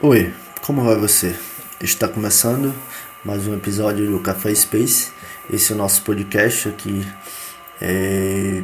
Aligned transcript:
Oi, 0.00 0.32
como 0.62 0.84
vai 0.84 0.94
você? 0.94 1.34
Está 1.80 2.06
começando 2.06 2.72
mais 3.24 3.48
um 3.48 3.54
episódio 3.54 4.08
do 4.08 4.20
Café 4.20 4.54
Space. 4.54 5.10
Esse 5.52 5.72
é 5.72 5.74
o 5.74 5.78
nosso 5.78 6.02
podcast 6.02 6.68
aqui, 6.68 7.04
é, 7.82 8.62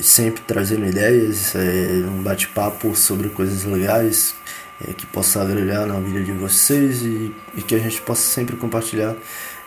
sempre 0.00 0.40
trazendo 0.46 0.86
ideias, 0.86 1.56
é, 1.56 2.06
um 2.06 2.22
bate-papo 2.22 2.94
sobre 2.94 3.28
coisas 3.28 3.64
legais 3.64 4.36
é, 4.80 4.92
que 4.92 5.04
possa 5.04 5.42
agregar 5.42 5.84
na 5.84 5.98
vida 5.98 6.22
de 6.22 6.30
vocês 6.30 7.02
e, 7.02 7.34
e 7.56 7.62
que 7.62 7.74
a 7.74 7.80
gente 7.80 8.00
possa 8.02 8.22
sempre 8.22 8.54
compartilhar 8.54 9.16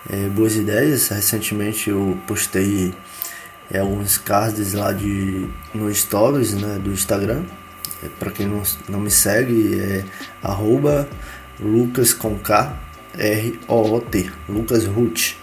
é, 0.10 0.30
boas 0.30 0.56
ideias. 0.56 1.10
Recentemente 1.10 1.90
eu 1.90 2.18
postei 2.26 2.94
é, 3.70 3.80
alguns 3.80 4.18
cards 4.18 4.72
lá 4.72 4.94
de, 4.94 5.46
no 5.74 5.94
Stories 5.94 6.54
né, 6.54 6.80
do 6.82 6.90
Instagram 6.94 7.44
para 8.20 8.32
quem 8.32 8.48
não, 8.48 8.64
não 8.90 9.00
me 9.00 9.12
segue, 9.12 9.80
é 9.80 10.04
arroba 10.42 11.08
Lucas 11.60 12.14
com 12.14 12.38
K 12.38 12.78
R-O-O-T, 13.18 14.32
Lucas 14.48 14.86
Ruth. 14.86 15.36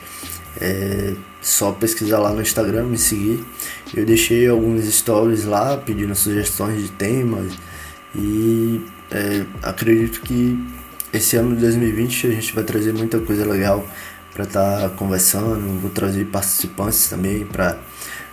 É 0.60 1.14
só 1.40 1.72
pesquisar 1.72 2.18
lá 2.18 2.32
no 2.32 2.42
Instagram, 2.42 2.84
me 2.84 2.98
seguir. 2.98 3.44
Eu 3.94 4.04
deixei 4.04 4.48
alguns 4.48 4.84
stories 4.92 5.44
lá 5.44 5.76
pedindo 5.76 6.14
sugestões 6.14 6.82
de 6.82 6.90
temas 6.90 7.52
e 8.14 8.84
é, 9.10 9.44
acredito 9.62 10.20
que 10.22 10.58
esse 11.12 11.36
ano 11.36 11.54
de 11.54 11.62
2020 11.62 12.26
a 12.26 12.30
gente 12.30 12.54
vai 12.54 12.64
trazer 12.64 12.92
muita 12.92 13.18
coisa 13.20 13.46
legal 13.46 13.86
para 14.32 14.44
estar 14.44 14.80
tá 14.80 14.88
conversando. 14.90 15.80
Vou 15.80 15.90
trazer 15.90 16.24
participantes 16.26 17.08
também 17.08 17.46
para 17.46 17.78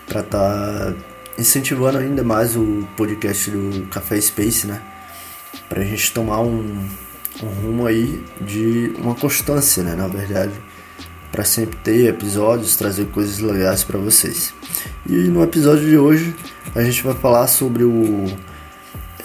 estar 0.08 0.24
tá 0.24 0.94
incentivando 1.38 1.98
ainda 1.98 2.24
mais 2.24 2.56
o 2.56 2.88
podcast 2.96 3.52
do 3.52 3.88
Café 3.88 4.20
Space, 4.20 4.68
né? 4.68 4.82
Pra 5.70 5.84
gente 5.84 6.12
tomar 6.14 6.42
um, 6.42 6.88
um 7.44 7.48
rumo 7.62 7.86
aí 7.86 8.24
de 8.42 8.94
uma 8.98 9.16
constância, 9.16 9.84
né? 9.84 9.96
Na 9.96 10.08
verdade, 10.08 10.54
para 11.32 11.44
sempre 11.44 11.78
ter 11.84 12.08
episódios, 12.08 12.76
trazer 12.76 13.06
coisas 13.08 13.40
legais 13.40 13.84
para 13.84 14.00
vocês. 14.00 14.54
E 15.08 15.14
no 15.14 15.44
episódio 15.44 15.88
de 15.88 15.98
hoje 15.98 16.34
a 16.74 16.82
gente 16.84 17.04
vai 17.04 17.14
falar 17.14 17.48
sobre 17.48 17.84
o, 17.84 18.26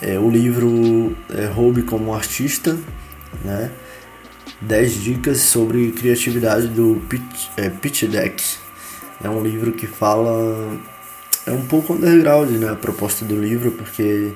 é, 0.03 0.19
o 0.19 0.29
livro 0.31 1.17
é, 1.31 1.51
como 1.87 2.15
Artista, 2.15 2.77
né? 3.45 3.71
10 4.61 4.95
dicas 4.95 5.41
sobre 5.41 5.91
criatividade 5.93 6.69
do 6.69 7.01
Pitch, 7.09 7.49
é, 7.57 7.71
Pitch 7.71 8.05
Deck. 8.05 8.43
É 9.23 9.29
um 9.29 9.43
livro 9.43 9.73
que 9.73 9.87
fala 9.87 10.79
é 11.47 11.53
um 11.53 11.67
pouco 11.67 11.95
underground, 11.95 12.51
né, 12.51 12.71
a 12.71 12.77
proposta 12.77 13.25
do 13.25 13.41
livro, 13.41 13.73
porque 13.73 14.33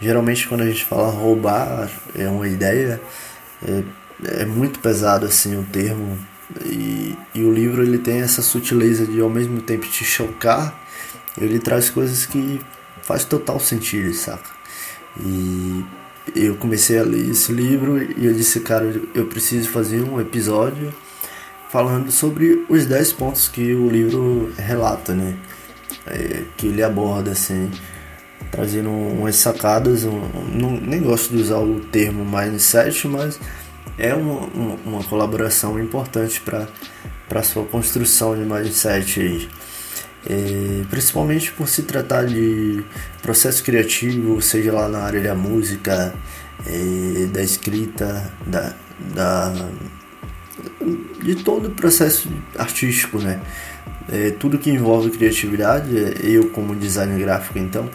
geralmente 0.00 0.48
quando 0.48 0.62
a 0.62 0.66
gente 0.66 0.84
fala 0.84 1.10
roubar 1.10 1.90
é 2.14 2.28
uma 2.28 2.48
ideia, 2.48 3.00
é, 3.66 3.82
é 4.42 4.44
muito 4.44 4.78
pesado 4.78 5.26
assim 5.26 5.58
o 5.58 5.64
termo 5.64 6.18
e, 6.64 7.16
e 7.34 7.42
o 7.42 7.52
livro 7.52 7.82
ele 7.82 7.98
tem 7.98 8.20
essa 8.20 8.42
sutileza 8.42 9.06
de 9.06 9.20
ao 9.20 9.28
mesmo 9.28 9.60
tempo 9.60 9.86
te 9.86 10.04
chocar, 10.04 10.78
ele 11.40 11.58
traz 11.58 11.90
coisas 11.90 12.24
que 12.24 12.60
faz 13.02 13.24
total 13.24 13.60
sentido, 13.60 14.12
saca? 14.14 14.50
E 15.20 15.84
eu 16.34 16.56
comecei 16.56 16.98
a 16.98 17.02
ler 17.02 17.30
esse 17.30 17.52
livro 17.52 18.02
e 18.02 18.26
eu 18.26 18.34
disse, 18.34 18.60
cara, 18.60 19.00
eu 19.14 19.26
preciso 19.26 19.68
fazer 19.70 20.02
um 20.02 20.20
episódio 20.20 20.92
falando 21.70 22.10
sobre 22.10 22.64
os 22.68 22.86
10 22.86 23.12
pontos 23.14 23.48
que 23.48 23.74
o 23.74 23.88
livro 23.88 24.52
relata, 24.56 25.14
né? 25.14 25.36
É, 26.10 26.44
que 26.56 26.66
ele 26.66 26.82
aborda, 26.82 27.32
assim, 27.32 27.70
trazendo 28.50 28.90
umas 28.90 29.36
sacadas. 29.36 30.04
Um, 30.04 30.20
não, 30.52 30.72
nem 30.72 31.00
gosto 31.00 31.34
de 31.34 31.42
usar 31.42 31.58
o 31.58 31.80
termo 31.80 32.24
mindset, 32.24 33.06
mas 33.08 33.38
é 33.98 34.14
uma, 34.14 34.46
uma, 34.84 35.04
colaboração 35.04 35.78
importante 35.80 36.40
para 36.40 36.68
a 37.34 37.42
sua 37.42 37.64
construção 37.64 38.36
de 38.36 38.42
mindset 38.42 39.20
aí. 39.20 39.48
É, 40.28 40.84
principalmente 40.90 41.52
por 41.52 41.68
se 41.68 41.82
tratar 41.82 42.26
de 42.26 42.84
processo 43.22 43.62
criativo, 43.62 44.42
seja 44.42 44.72
lá 44.72 44.88
na 44.88 45.00
área 45.00 45.20
da 45.20 45.34
música, 45.34 46.14
é, 46.66 47.26
da 47.26 47.42
escrita, 47.42 48.30
da, 48.46 48.74
da, 49.14 49.54
de 51.22 51.36
todo 51.36 51.68
o 51.68 51.70
processo 51.70 52.28
artístico, 52.56 53.18
né? 53.18 53.40
É, 54.10 54.30
tudo 54.30 54.58
que 54.58 54.70
envolve 54.70 55.10
criatividade, 55.10 55.96
é, 55.96 56.14
eu 56.22 56.50
como 56.50 56.74
designer 56.74 57.18
gráfico 57.18 57.58
então, 57.58 57.88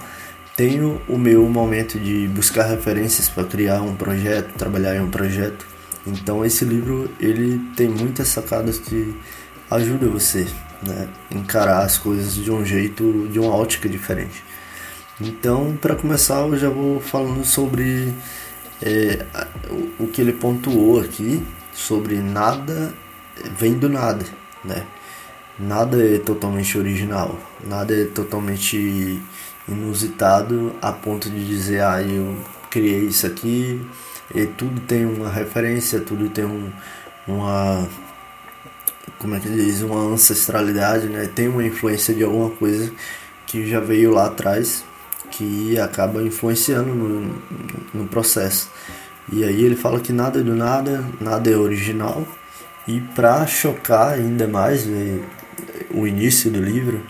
tenho 0.55 1.01
o 1.07 1.17
meu 1.17 1.47
momento 1.49 1.99
de 1.99 2.27
buscar 2.27 2.63
referências 2.63 3.27
para 3.29 3.43
criar 3.43 3.81
um 3.81 3.95
projeto, 3.95 4.53
trabalhar 4.53 4.95
em 4.95 5.01
um 5.01 5.09
projeto. 5.09 5.65
Então 6.05 6.45
esse 6.45 6.63
livro 6.65 7.09
ele 7.19 7.59
tem 7.75 7.87
muitas 7.87 8.27
sacadas 8.27 8.77
que 8.77 9.15
ajudam 9.71 10.11
você 10.11 10.45
né, 10.85 11.07
encarar 11.31 11.83
as 11.83 11.97
coisas 11.97 12.35
de 12.35 12.51
um 12.51 12.63
jeito, 12.63 13.27
de 13.31 13.39
uma 13.39 13.55
ótica 13.55 13.89
diferente. 13.89 14.43
Então, 15.19 15.77
para 15.79 15.95
começar, 15.95 16.39
eu 16.41 16.57
já 16.57 16.69
vou 16.69 16.99
falando 16.99 17.45
sobre 17.45 18.13
é, 18.81 19.25
o 19.99 20.07
que 20.07 20.21
ele 20.21 20.33
pontuou 20.33 20.99
aqui 20.99 21.41
sobre 21.73 22.17
nada 22.17 22.93
vem 23.57 23.77
do 23.77 23.89
nada, 23.89 24.25
né? 24.63 24.85
Nada 25.59 26.03
é 26.03 26.19
totalmente 26.19 26.77
original, 26.77 27.37
nada 27.65 27.95
é 27.95 28.05
totalmente 28.05 29.21
inusitado 29.67 30.73
a 30.81 30.91
ponto 30.91 31.29
de 31.29 31.45
dizer, 31.45 31.81
ah, 31.83 32.01
eu 32.01 32.37
criei 32.69 33.05
isso 33.05 33.25
aqui, 33.25 33.81
e 34.33 34.45
tudo 34.45 34.81
tem 34.81 35.05
uma 35.05 35.29
referência, 35.29 35.99
tudo 35.99 36.29
tem 36.29 36.45
um, 36.45 36.71
uma 37.27 37.87
como 39.19 39.35
é 39.35 39.39
que 39.39 39.49
diz, 39.49 39.81
uma 39.81 40.01
ancestralidade, 40.13 41.07
né? 41.07 41.29
Tem 41.33 41.47
uma 41.47 41.63
influência 41.63 42.13
de 42.13 42.23
alguma 42.23 42.49
coisa 42.49 42.91
que 43.47 43.65
já 43.65 43.79
veio 43.79 44.11
lá 44.11 44.25
atrás 44.27 44.83
que 45.31 45.79
acaba 45.79 46.21
influenciando 46.21 46.93
no, 46.93 47.41
no 47.93 48.07
processo. 48.07 48.69
E 49.31 49.43
aí 49.43 49.63
ele 49.63 49.75
fala 49.75 49.99
que 49.99 50.11
nada 50.11 50.39
é 50.39 50.43
do 50.43 50.53
nada, 50.55 51.03
nada 51.19 51.49
é 51.49 51.55
original. 51.55 52.27
E 52.87 52.99
para 52.99 53.47
chocar 53.47 54.13
ainda 54.13 54.47
mais, 54.47 54.85
né, 54.85 55.21
o 55.93 56.07
início 56.07 56.49
do 56.51 56.61
livro, 56.61 57.01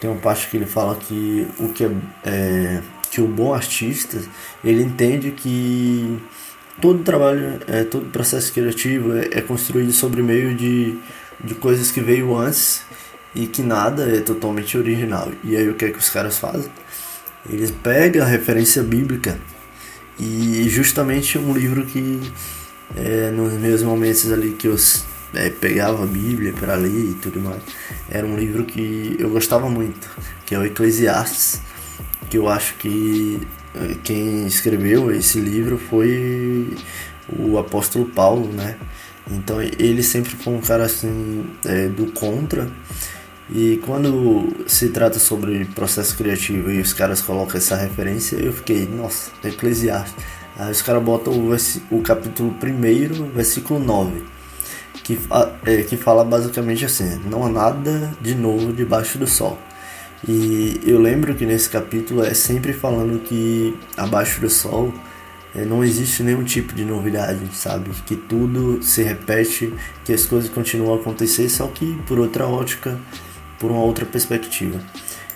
tem 0.00 0.08
uma 0.08 0.20
parte 0.20 0.48
que 0.48 0.56
ele 0.56 0.66
fala 0.66 0.96
que 0.96 1.46
o 1.58 1.68
que 1.70 1.84
é, 1.84 1.90
é 2.24 2.82
que 3.10 3.20
o 3.20 3.26
bom 3.26 3.54
artista 3.54 4.18
ele 4.62 4.82
entende 4.82 5.30
que 5.30 6.18
todo 6.80 7.02
trabalho, 7.02 7.58
é, 7.66 7.84
todo 7.84 8.06
processo 8.10 8.52
criativo 8.52 9.16
é, 9.16 9.28
é, 9.32 9.40
construído 9.40 9.92
sobre 9.92 10.22
meio 10.22 10.54
de, 10.54 10.96
de 11.42 11.54
coisas 11.54 11.90
que 11.90 12.00
veio 12.00 12.36
antes 12.36 12.82
e 13.34 13.46
que 13.46 13.62
nada 13.62 14.04
é 14.04 14.20
totalmente 14.20 14.76
original. 14.76 15.30
E 15.42 15.56
aí 15.56 15.68
o 15.68 15.74
que 15.74 15.86
é 15.86 15.90
que 15.90 15.98
os 15.98 16.10
caras 16.10 16.38
fazem? 16.38 16.70
Eles 17.48 17.70
pegam 17.70 18.22
a 18.22 18.26
referência 18.26 18.82
bíblica 18.82 19.38
e 20.18 20.68
justamente 20.68 21.38
um 21.38 21.52
livro 21.52 21.86
que 21.86 22.20
é, 22.96 23.30
nos 23.30 23.52
meus 23.54 23.82
momentos 23.82 24.30
ali 24.32 24.52
que 24.52 24.68
eu 24.68 24.76
é, 25.34 25.50
pegava 25.50 26.04
a 26.04 26.06
Bíblia 26.06 26.52
para 26.52 26.74
ler 26.74 27.10
e 27.10 27.14
tudo 27.14 27.40
mais. 27.40 27.60
Era 28.08 28.26
um 28.26 28.36
livro 28.36 28.64
que 28.64 29.16
eu 29.18 29.30
gostava 29.30 29.68
muito, 29.68 30.08
que 30.46 30.54
é 30.54 30.58
o 30.58 30.64
Eclesiastes, 30.64 31.60
que 32.30 32.38
eu 32.38 32.48
acho 32.48 32.74
que 32.74 33.40
é, 33.74 33.94
quem 34.02 34.46
escreveu 34.46 35.10
esse 35.10 35.40
livro 35.40 35.78
foi 35.78 36.76
o 37.38 37.58
apóstolo 37.58 38.06
Paulo, 38.06 38.50
né? 38.52 38.76
Então 39.30 39.60
ele 39.60 40.02
sempre 40.02 40.34
foi 40.36 40.54
um 40.54 40.60
cara 40.60 40.84
assim 40.84 41.46
é, 41.64 41.88
do 41.88 42.06
contra. 42.12 42.70
E 43.50 43.80
quando 43.84 44.54
se 44.66 44.90
trata 44.90 45.18
sobre 45.18 45.64
processo 45.66 46.16
criativo 46.16 46.70
e 46.70 46.80
os 46.80 46.92
caras 46.92 47.22
colocam 47.22 47.56
essa 47.56 47.76
referência, 47.76 48.36
eu 48.36 48.52
fiquei, 48.52 48.86
nossa, 48.86 49.30
Eclesiastes. 49.42 50.14
Aí 50.56 50.70
os 50.70 50.82
caras 50.82 51.02
botam 51.02 51.32
o, 51.32 51.56
o 51.90 52.02
capítulo 52.02 52.54
1, 52.62 53.30
versículo 53.30 53.80
9 53.80 54.37
que, 55.08 55.18
é, 55.64 55.82
que 55.84 55.96
fala 55.96 56.22
basicamente 56.22 56.84
assim: 56.84 57.18
não 57.24 57.46
há 57.46 57.48
nada 57.48 58.12
de 58.20 58.34
novo 58.34 58.74
debaixo 58.74 59.16
do 59.16 59.26
sol. 59.26 59.58
E 60.28 60.80
eu 60.84 61.00
lembro 61.00 61.34
que 61.34 61.46
nesse 61.46 61.70
capítulo 61.70 62.22
é 62.22 62.34
sempre 62.34 62.74
falando 62.74 63.20
que 63.20 63.74
abaixo 63.96 64.40
do 64.40 64.50
sol 64.50 64.92
é, 65.54 65.64
não 65.64 65.82
existe 65.82 66.22
nenhum 66.22 66.44
tipo 66.44 66.74
de 66.74 66.84
novidade, 66.84 67.40
sabe? 67.54 67.88
Que 68.04 68.16
tudo 68.16 68.82
se 68.82 69.02
repete, 69.02 69.72
que 70.04 70.12
as 70.12 70.26
coisas 70.26 70.50
continuam 70.50 70.92
a 70.92 70.96
acontecer, 70.96 71.48
só 71.48 71.68
que 71.68 71.98
por 72.06 72.18
outra 72.18 72.46
ótica, 72.46 72.98
por 73.58 73.70
uma 73.70 73.80
outra 73.80 74.04
perspectiva. 74.04 74.78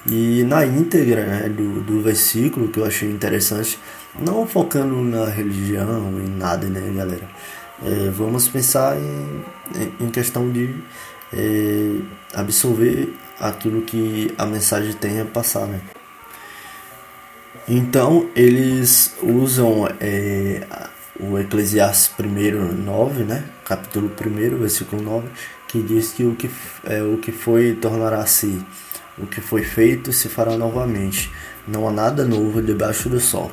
E 0.04 0.42
na 0.42 0.66
íntegra 0.66 1.24
né, 1.24 1.48
do, 1.48 1.80
do 1.80 2.02
versículo, 2.02 2.68
que 2.68 2.78
eu 2.78 2.84
achei 2.84 3.08
interessante, 3.08 3.78
não 4.20 4.46
focando 4.46 5.00
na 5.00 5.26
religião 5.26 6.20
e 6.22 6.28
nada, 6.28 6.66
né, 6.66 6.92
galera? 6.94 7.28
É, 7.84 8.10
vamos 8.10 8.48
pensar 8.48 8.96
em, 8.96 9.44
em 10.00 10.10
questão 10.10 10.50
de 10.50 10.74
é, 11.32 11.96
absorver 12.34 13.12
aquilo 13.40 13.82
que 13.82 14.32
a 14.38 14.46
mensagem 14.46 14.92
tem 14.92 15.20
a 15.20 15.24
passar. 15.24 15.66
Né? 15.66 15.80
Então 17.68 18.28
eles 18.36 19.14
usam 19.22 19.88
é, 20.00 20.66
o 21.18 21.38
Eclesiastes 21.38 22.12
1, 22.18 22.82
9, 22.84 23.24
né? 23.24 23.44
capítulo 23.64 24.10
1, 24.10 24.58
versículo 24.58 25.02
9, 25.02 25.28
que 25.66 25.82
diz 25.82 26.12
que 26.12 26.24
o 26.24 26.36
que, 26.36 26.50
é, 26.84 27.02
o 27.02 27.18
que 27.18 27.32
foi 27.32 27.74
tornará-se, 27.74 28.64
o 29.18 29.26
que 29.26 29.40
foi 29.40 29.62
feito 29.62 30.12
se 30.12 30.28
fará 30.28 30.56
novamente, 30.56 31.30
não 31.66 31.88
há 31.88 31.92
nada 31.92 32.24
novo 32.24 32.62
debaixo 32.62 33.08
do 33.08 33.18
sol. 33.18 33.50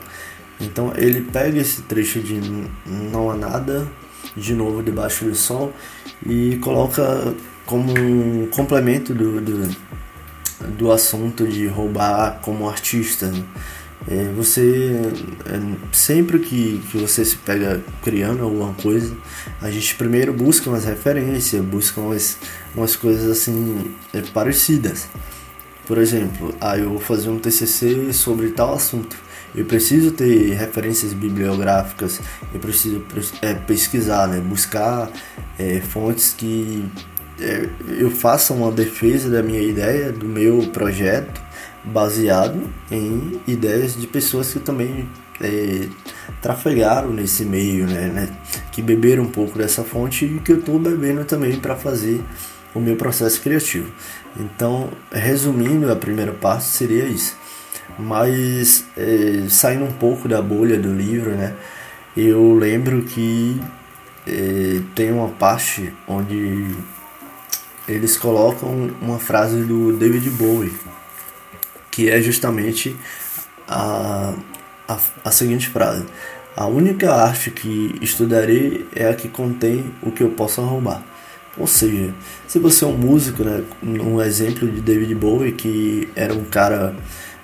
Então 0.60 0.94
ele 0.96 1.22
pega 1.22 1.60
esse 1.60 1.84
trecho 1.84 2.20
de 2.20 2.40
não 2.86 3.31
há 3.31 3.36
nada 3.36 3.88
de 4.36 4.54
novo 4.54 4.81
debaixo 4.83 5.25
do 5.25 5.36
sol 5.36 5.74
e 6.25 6.57
coloca 6.57 7.33
como 7.66 7.94
um 7.94 8.48
complemento 8.48 9.13
do, 9.13 9.39
do, 9.39 9.75
do 10.77 10.92
assunto 10.92 11.48
de 11.48 11.68
roubar 11.68 12.39
como 12.42 12.68
artista. 12.68 13.27
Né? 13.27 13.44
É, 14.07 14.31
você 14.36 15.00
é, 15.45 15.60
sempre 15.92 16.39
que, 16.39 16.81
que 16.89 16.98
você 16.98 17.24
se 17.24 17.36
pega 17.36 17.81
criando 18.01 18.44
alguma 18.44 18.74
coisa, 18.74 19.16
a 19.62 19.69
gente 19.69 19.94
primeiro 19.95 20.33
busca 20.33 20.69
umas 20.69 20.86
referências, 20.86 21.63
busca 21.63 22.01
umas, 22.01 22.38
umas 22.75 22.95
coisas 22.95 23.30
assim 23.30 23.94
é, 24.13 24.21
parecidas. 24.33 25.07
Por 25.86 25.98
exemplo, 25.98 26.56
ah, 26.62 26.77
eu 26.77 26.89
vou 26.89 27.00
fazer 27.00 27.30
um 27.30 27.39
TCC 27.39 28.13
sobre 28.13 28.50
tal 28.50 28.74
assunto. 28.74 29.16
Eu 29.56 29.66
preciso 29.66 30.12
ter 30.12 30.54
referências 30.54 31.13
bibliográficas, 31.13 32.22
eu 32.54 32.60
preciso 32.60 33.04
é, 33.42 33.54
pesquisar, 33.54 34.28
né? 34.28 34.40
buscar 34.40 35.10
é, 35.57 35.81
fontes 35.81 36.34
que 36.38 36.86
é, 37.40 37.69
eu 38.00 38.12
faça 38.12 38.54
uma 38.54 38.72
defesa 38.72 39.30
da 39.30 39.42
minha 39.42 39.62
ideia, 39.62 40.12
do 40.12 40.25
meu 40.25 40.68
projeto, 40.74 41.42
baseado 41.84 42.62
em 42.92 43.40
ideias 43.48 43.96
de 43.96 44.06
pessoas 44.06 44.51
que 44.51 44.60
também 44.60 45.07
é, 45.42 45.88
trafegaram 46.42 47.12
nesse 47.12 47.45
meio, 47.45 47.88
né, 47.88 48.07
né, 48.07 48.30
que 48.72 48.81
beberam 48.81 49.24
um 49.24 49.31
pouco 49.31 49.57
dessa 49.57 49.84
fonte 49.84 50.25
e 50.25 50.40
que 50.40 50.52
eu 50.52 50.60
estou 50.60 50.78
bebendo 50.78 51.24
também 51.25 51.57
para 51.57 51.75
fazer 51.75 52.22
o 52.74 52.80
meu 52.80 52.95
processo 52.95 53.42
criativo. 53.42 53.90
Então, 54.38 54.90
resumindo, 55.12 55.92
a 55.92 55.95
primeira 55.95 56.31
parte 56.31 56.66
seria 56.66 57.06
isso. 57.06 57.36
Mas 57.98 58.86
é, 58.98 59.46
saindo 59.50 59.86
um 59.86 59.92
pouco 59.92 60.28
da 60.28 60.42
bolha 60.42 60.80
do 60.80 60.94
livro, 60.94 61.32
né, 61.32 61.56
eu 62.16 62.54
lembro 62.54 63.04
que 63.04 63.60
é, 64.28 64.82
tem 64.96 65.12
uma 65.12 65.30
parte 65.30 65.94
onde 66.08 66.76
eles 67.88 68.16
colocam 68.18 68.92
uma 69.02 69.18
frase 69.18 69.64
do 69.64 69.94
David 69.98 70.30
Bowie, 70.32 70.74
que 71.90 72.10
é 72.10 72.22
justamente 72.22 72.96
a, 73.68 74.34
a, 74.88 74.98
a 75.26 75.32
seguinte 75.32 75.70
frase: 75.70 76.06
A 76.56 76.68
única 76.68 77.14
arte 77.14 77.50
que 77.52 77.96
estudarei 78.02 78.88
é 78.96 79.08
a 79.08 79.14
que 79.14 79.28
contém 79.28 79.92
o 80.02 80.12
que 80.12 80.24
eu 80.24 80.30
possa 80.30 80.62
roubar. 80.62 81.04
Ou 81.58 81.68
seja, 81.68 82.14
se 82.48 82.58
você 82.60 82.86
é 82.86 82.88
um 82.88 82.98
músico, 82.98 83.44
né, 83.44 83.64
um 83.84 84.22
exemplo 84.22 84.68
de 84.68 84.80
David 84.80 85.14
Bowie, 85.16 85.52
que 85.52 86.08
era 86.16 86.34
um 86.34 86.46
cara 86.46 86.96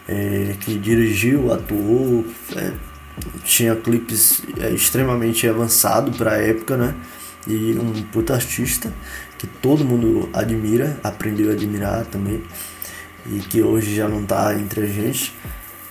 é, 0.08 0.56
que 0.60 0.78
dirigiu, 0.78 1.54
atuou, 1.54 2.26
é, 2.56 2.72
tinha 3.44 3.76
clipes 3.76 4.42
é, 4.60 4.70
extremamente 4.72 5.48
avançados 5.48 6.16
para 6.18 6.34
a 6.34 6.38
época, 6.38 6.78
né, 6.78 6.96
e 7.48 7.78
um 7.80 7.94
puta 8.12 8.34
artista 8.34 8.92
que 9.38 9.48
todo 9.48 9.86
mundo 9.86 10.30
admira, 10.34 11.00
aprendeu 11.04 11.50
a 11.50 11.54
admirar 11.54 12.06
também 12.06 12.42
e 13.32 13.40
que 13.40 13.62
hoje 13.62 13.96
já 13.96 14.08
não 14.08 14.22
está 14.22 14.54
entre 14.56 14.82
a 14.82 14.86
gente. 14.86 15.34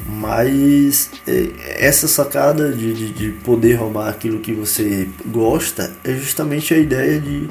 Mas 0.07 1.11
é, 1.27 1.87
essa 1.87 2.09
sacada 2.09 2.73
de, 2.73 2.93
de, 2.93 3.13
de, 3.13 3.31
poder 3.41 3.75
roubar 3.75 4.09
aquilo 4.09 4.41
que 4.41 4.53
você 4.53 5.09
gosta 5.27 5.93
é 6.03 6.13
justamente 6.15 6.75
a 6.75 6.79
ideia 6.79 7.21
de 7.21 7.49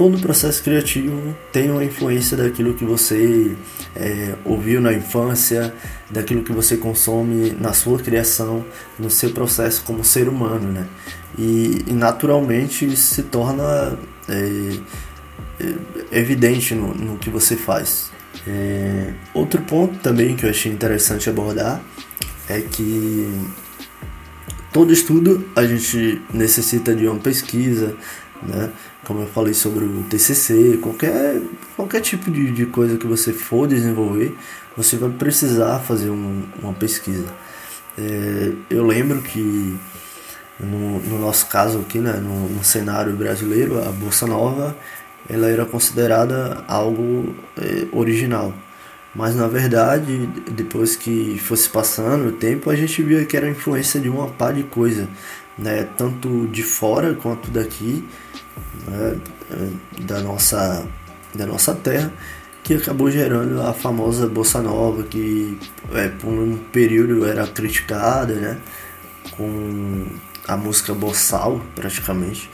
todo 0.00 0.16
o 0.16 0.18
processo 0.18 0.62
criativo 0.62 1.36
tem 1.52 1.70
uma 1.70 1.84
influência 1.84 2.34
daquilo 2.34 2.72
que 2.72 2.86
você 2.86 3.54
é, 3.94 4.34
ouviu 4.46 4.80
na 4.80 4.94
infância, 4.94 5.74
daquilo 6.10 6.42
que 6.42 6.54
você 6.54 6.78
consome 6.78 7.50
na 7.60 7.74
sua 7.74 7.98
criação, 7.98 8.64
no 8.98 9.10
seu 9.10 9.28
processo 9.28 9.82
como 9.84 10.02
ser 10.02 10.26
humano, 10.26 10.72
né? 10.72 10.86
E, 11.38 11.84
e 11.86 11.92
naturalmente 11.92 12.86
isso 12.86 13.14
se 13.14 13.24
torna 13.24 13.98
é, 14.26 14.78
é 16.10 16.18
evidente 16.18 16.74
no, 16.74 16.94
no 16.94 17.18
que 17.18 17.28
você 17.28 17.54
faz. 17.54 18.10
É, 18.48 19.12
outro 19.34 19.60
ponto 19.60 19.98
também 19.98 20.34
que 20.34 20.46
eu 20.46 20.50
achei 20.50 20.72
interessante 20.72 21.28
abordar 21.28 21.78
é 22.48 22.62
que 22.62 23.30
todo 24.72 24.94
estudo 24.94 25.46
a 25.54 25.66
gente 25.66 26.22
necessita 26.32 26.94
de 26.94 27.06
uma 27.06 27.20
pesquisa, 27.20 27.94
né? 28.42 28.70
Como 29.10 29.22
eu 29.22 29.26
falei 29.26 29.52
sobre 29.52 29.84
o 29.84 30.04
TCC, 30.04 30.78
qualquer, 30.80 31.42
qualquer 31.74 32.00
tipo 32.00 32.30
de, 32.30 32.52
de 32.52 32.64
coisa 32.66 32.96
que 32.96 33.08
você 33.08 33.32
for 33.32 33.66
desenvolver, 33.66 34.36
você 34.76 34.96
vai 34.96 35.10
precisar 35.10 35.80
fazer 35.80 36.10
um, 36.10 36.44
uma 36.62 36.72
pesquisa. 36.72 37.26
É, 37.98 38.52
eu 38.70 38.86
lembro 38.86 39.20
que 39.20 39.76
no, 40.60 41.00
no, 41.00 41.18
nosso 41.18 41.46
caso 41.46 41.80
aqui, 41.80 41.98
né, 41.98 42.12
no, 42.22 42.50
no 42.50 42.62
cenário 42.62 43.12
brasileiro, 43.16 43.82
a 43.82 43.90
Bolsa 43.90 44.28
Nova 44.28 44.76
ela 45.28 45.48
era 45.48 45.66
considerada 45.66 46.62
algo 46.68 47.34
é, 47.60 47.88
original. 47.90 48.54
Mas 49.12 49.34
na 49.34 49.48
verdade, 49.48 50.28
depois 50.52 50.94
que 50.94 51.36
fosse 51.36 51.68
passando 51.68 52.28
o 52.28 52.32
tempo, 52.32 52.70
a 52.70 52.76
gente 52.76 53.02
via 53.02 53.24
que 53.24 53.36
era 53.36 53.48
influência 53.48 53.98
de 53.98 54.08
uma 54.08 54.28
par 54.28 54.54
de 54.54 54.62
coisa, 54.62 55.08
né? 55.60 55.88
tanto 55.96 56.48
de 56.48 56.62
fora 56.62 57.14
quanto 57.14 57.50
daqui, 57.50 58.06
né? 58.88 59.16
Da, 60.00 60.20
nossa, 60.20 60.86
da 61.34 61.46
nossa 61.46 61.74
terra, 61.74 62.12
que 62.62 62.74
acabou 62.74 63.10
gerando 63.10 63.60
a 63.62 63.72
famosa 63.72 64.26
Bossa 64.26 64.62
Nova, 64.62 65.02
que 65.02 65.58
é, 65.92 66.08
por 66.08 66.30
um 66.30 66.56
período 66.56 67.26
era 67.26 67.46
criticada, 67.46 68.34
né? 68.34 68.58
com 69.36 70.06
a 70.46 70.56
música 70.56 70.94
bossal 70.94 71.60
praticamente. 71.74 72.50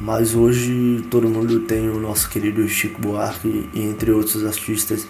Mas 0.00 0.34
hoje 0.34 1.04
todo 1.10 1.28
mundo 1.28 1.60
tem 1.60 1.88
o 1.88 1.98
nosso 1.98 2.28
querido 2.28 2.66
Chico 2.68 3.00
Buarque 3.00 3.68
e 3.72 3.82
entre 3.82 4.10
outros 4.10 4.44
artistas 4.44 5.06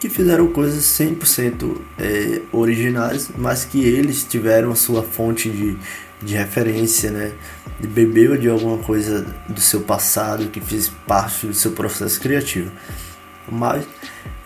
que 0.00 0.08
fizeram 0.08 0.48
coisas 0.48 0.84
100% 0.84 1.76
é, 1.98 2.42
originais, 2.52 3.30
mas 3.38 3.64
que 3.64 3.82
eles 3.82 4.22
tiveram 4.24 4.74
sua 4.74 5.02
fonte 5.02 5.48
de, 5.48 5.78
de 6.24 6.34
referência, 6.34 7.10
né? 7.10 7.32
Bebeu 7.80 8.36
de 8.36 8.48
alguma 8.48 8.78
coisa 8.78 9.26
do 9.48 9.60
seu 9.60 9.80
passado 9.80 10.48
que 10.48 10.60
fez 10.60 10.88
parte 11.06 11.46
do 11.46 11.54
seu 11.54 11.72
processo 11.72 12.20
criativo. 12.20 12.70
Mas 13.50 13.86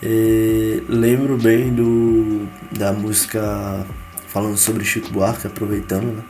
é, 0.03 0.81
lembro 0.87 1.37
bem 1.37 1.73
do, 1.73 2.47
da 2.71 2.91
música 2.91 3.85
falando 4.27 4.57
sobre 4.57 4.83
Chico 4.83 5.09
Buarque, 5.09 5.47
aproveitando, 5.47 6.17
né? 6.17 6.23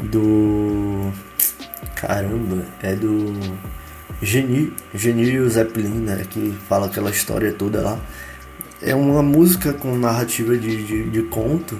Do 0.00 1.12
Caramba, 1.94 2.64
é 2.82 2.94
do 2.94 3.34
Geni, 4.22 4.72
Genio 4.94 5.48
Zeppelin, 5.50 6.00
né? 6.00 6.24
Que 6.28 6.56
fala 6.68 6.86
aquela 6.86 7.10
história 7.10 7.52
toda 7.52 7.82
lá. 7.82 8.00
É 8.80 8.94
uma 8.94 9.22
música 9.22 9.72
com 9.72 9.96
narrativa 9.96 10.56
de, 10.56 10.84
de, 10.84 11.10
de 11.10 11.22
conto 11.24 11.78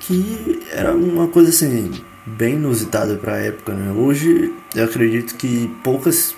que 0.00 0.60
era 0.72 0.92
uma 0.92 1.28
coisa 1.28 1.50
assim 1.50 1.92
bem 2.24 2.54
inusitada 2.54 3.16
para 3.16 3.34
a 3.34 3.38
época, 3.38 3.74
né? 3.74 3.92
Hoje 3.92 4.52
eu 4.74 4.84
acredito 4.84 5.34
que 5.36 5.68
poucas, 5.82 6.34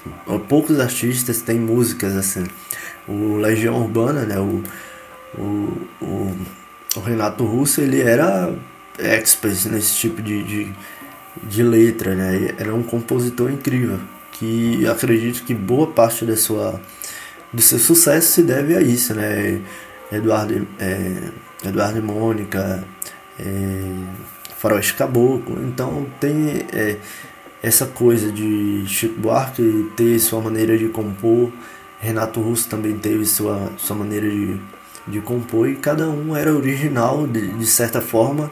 poucos 0.49 0.81
artistas 0.81 1.41
têm 1.43 1.59
músicas 1.59 2.17
assim. 2.17 2.45
O 3.07 3.37
Legião 3.37 3.81
Urbana, 3.81 4.23
né? 4.23 4.39
O, 4.39 4.63
o, 5.39 5.89
o, 6.01 6.37
o 6.97 7.01
Renato 7.01 7.45
Russo 7.45 7.81
ele 7.81 8.01
era 8.01 8.55
expert 8.99 9.67
nesse 9.67 9.97
tipo 9.97 10.23
de, 10.23 10.43
de 10.45 10.73
de 11.43 11.63
letra, 11.63 12.15
né? 12.15 12.55
Era 12.59 12.75
um 12.75 12.83
compositor 12.83 13.51
incrível 13.51 13.99
que 14.33 14.87
acredito 14.87 15.45
que 15.45 15.55
boa 15.55 15.87
parte 15.87 16.25
da 16.25 16.37
sua 16.37 16.81
do 17.53 17.63
seu 17.63 17.79
sucesso 17.79 18.33
se 18.33 18.43
deve 18.43 18.77
a 18.77 18.81
isso, 18.81 19.15
né? 19.15 19.61
Eduardo, 20.13 20.67
é, 20.79 21.31
Eduardo 21.65 21.99
e 21.99 22.03
Mônica, 22.03 22.85
é, 23.39 23.83
Faroeste 24.65 24.95
Caboclo, 24.95 25.63
então 25.63 26.07
tem 26.19 26.65
é, 26.73 26.97
essa 27.63 27.85
coisa 27.85 28.33
de 28.33 28.83
Chico 28.87 29.21
Buarque 29.21 29.91
ter 29.95 30.19
sua 30.19 30.41
maneira 30.41 30.79
de 30.79 30.89
compor, 30.89 31.53
Renato 32.01 32.41
Russo 32.41 32.67
também 32.71 32.97
teve 32.97 33.27
sua, 33.27 33.71
sua 33.77 33.95
maneira 33.95 34.27
de, 34.27 34.59
de 35.07 35.21
compor 35.21 35.69
e 35.69 35.77
cada 35.77 36.09
um 36.09 36.35
era 36.35 36.51
original 36.51 37.27
de, 37.27 37.47
de 37.47 37.67
certa 37.67 38.01
forma 38.01 38.51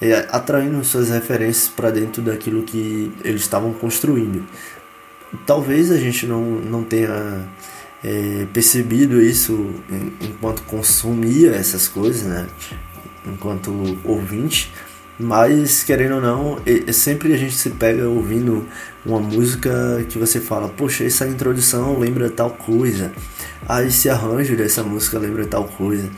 é, 0.00 0.28
atraindo 0.30 0.84
suas 0.84 1.10
referências 1.10 1.66
para 1.66 1.90
dentro 1.90 2.22
daquilo 2.22 2.62
que 2.62 3.12
eles 3.24 3.40
estavam 3.40 3.72
construindo. 3.72 4.46
Talvez 5.44 5.90
a 5.90 5.96
gente 5.96 6.24
não, 6.24 6.40
não 6.40 6.84
tenha 6.84 7.48
é, 8.04 8.46
percebido 8.52 9.20
isso 9.20 9.74
enquanto 10.20 10.62
consumia 10.62 11.50
essas 11.50 11.88
coisas, 11.88 12.22
né? 12.22 12.46
enquanto 13.26 13.72
ouvinte, 14.04 14.72
Mas, 15.18 15.82
querendo 15.82 16.16
ou 16.16 16.20
não, 16.20 16.60
é, 16.64 16.92
sempre 16.92 17.34
a 17.34 17.36
gente 17.36 17.56
se 17.56 17.70
pega 17.70 18.08
ouvindo 18.08 18.64
uma 19.04 19.18
música 19.18 20.04
que 20.08 20.16
você 20.16 20.40
fala, 20.40 20.68
poxa, 20.68 21.02
essa 21.02 21.26
introdução 21.26 21.98
lembra 21.98 22.30
tal 22.30 22.50
coisa. 22.50 23.10
Ah, 23.68 23.82
esse 23.82 24.08
arranjo 24.08 24.56
dessa 24.56 24.84
música 24.84 25.18
lembra 25.18 25.44
tal 25.44 25.64
coisa. 25.64 26.08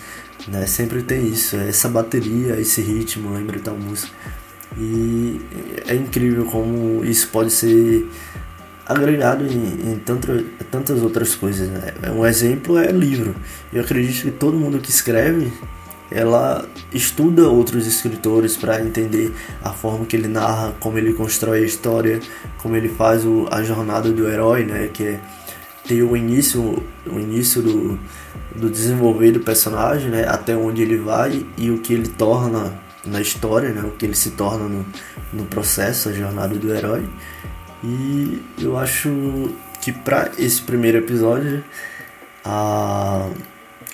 Né? 0.48 0.66
Sempre 0.66 1.02
tem 1.02 1.28
isso, 1.28 1.56
essa 1.56 1.88
bateria, 1.88 2.60
esse 2.60 2.82
ritmo 2.82 3.32
lembra 3.32 3.58
tal 3.58 3.76
música. 3.76 4.12
E 4.76 5.40
é 5.86 5.94
incrível 5.94 6.44
como 6.44 7.02
isso 7.04 7.28
pode 7.28 7.50
ser 7.50 8.06
agregado 8.86 9.46
em, 9.46 9.92
em 9.92 9.98
tanto, 10.04 10.44
tantas 10.70 11.00
outras 11.00 11.34
coisas. 11.34 11.68
Né? 11.68 11.94
Um 12.14 12.26
exemplo 12.26 12.76
é 12.78 12.92
livro. 12.92 13.34
Eu 13.72 13.80
acredito 13.80 14.24
que 14.24 14.30
todo 14.30 14.58
mundo 14.58 14.78
que 14.78 14.90
escreve 14.90 15.50
ela 16.10 16.66
estuda 16.92 17.48
outros 17.48 17.86
escritores 17.86 18.56
para 18.56 18.80
entender 18.80 19.32
a 19.62 19.70
forma 19.70 20.04
que 20.04 20.16
ele 20.16 20.28
narra, 20.28 20.74
como 20.80 20.98
ele 20.98 21.12
constrói 21.12 21.62
a 21.62 21.66
história, 21.66 22.20
como 22.58 22.76
ele 22.76 22.88
faz 22.88 23.24
o, 23.24 23.46
a 23.50 23.62
jornada 23.62 24.10
do 24.10 24.28
herói, 24.28 24.64
né, 24.64 24.88
que 24.92 25.04
é 25.04 25.20
ter 25.86 26.02
o 26.02 26.16
início, 26.16 26.82
o 27.06 27.18
início 27.18 27.62
do, 27.62 27.98
do 28.54 28.68
desenvolver 28.68 29.32
do 29.32 29.40
personagem, 29.40 30.10
né, 30.10 30.26
até 30.28 30.56
onde 30.56 30.82
ele 30.82 30.96
vai 30.96 31.46
e 31.56 31.70
o 31.70 31.78
que 31.78 31.94
ele 31.94 32.08
torna 32.08 32.78
na 33.04 33.20
história, 33.20 33.70
né, 33.70 33.82
o 33.82 33.90
que 33.92 34.04
ele 34.04 34.16
se 34.16 34.30
torna 34.30 34.68
no, 34.68 34.84
no 35.32 35.44
processo, 35.44 36.08
a 36.08 36.12
jornada 36.12 36.54
do 36.54 36.74
herói. 36.74 37.08
E 37.82 38.42
eu 38.60 38.76
acho 38.76 39.50
que 39.80 39.92
para 39.92 40.32
esse 40.36 40.60
primeiro 40.60 40.98
episódio 40.98 41.64
a 42.44 43.28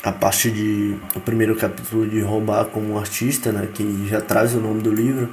a 0.06 0.12
parte 0.12 0.52
de 0.52 0.94
o 1.16 1.20
primeiro 1.20 1.56
capítulo 1.56 2.06
de 2.06 2.20
roubar 2.20 2.66
como 2.66 2.96
artista, 2.96 3.50
né, 3.50 3.68
que 3.74 4.06
já 4.08 4.20
traz 4.20 4.54
o 4.54 4.60
nome 4.60 4.80
do 4.80 4.94
livro, 4.94 5.28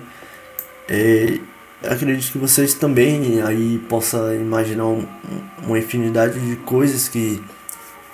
é, 0.89 1.37
acredito 1.83 2.31
que 2.31 2.39
vocês 2.39 2.73
também 2.73 3.39
aí 3.43 3.77
possam 3.87 4.33
imaginar 4.33 4.87
um, 4.87 5.05
uma 5.61 5.77
infinidade 5.77 6.39
de 6.39 6.55
coisas 6.55 7.07
que 7.07 7.39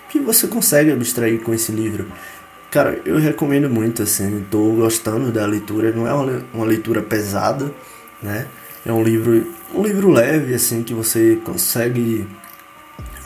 que 0.10 0.20
você 0.20 0.48
consegue 0.48 0.92
abstrair 0.92 1.39
com 1.39 1.54
esse 1.54 1.72
livro. 1.72 2.08
Cara, 2.72 3.00
eu 3.06 3.18
recomendo 3.18 3.70
muito, 3.70 4.04
assim, 4.04 4.42
estou 4.42 4.75
gostando 4.75 5.32
da 5.32 5.46
leitura, 5.46 5.92
não 5.92 6.08
é 6.08 6.13
uma, 6.13 6.44
uma 6.54 6.66
leitura 6.66 7.01
pesada, 7.01 7.72
né? 8.22 8.48
É 8.86 8.92
um 8.92 9.04
livro, 9.04 9.46
um 9.74 9.84
livro 9.84 10.10
leve, 10.10 10.56
assim, 10.56 10.84
que 10.84 10.96
você 10.96 11.39
consegue 11.44 12.28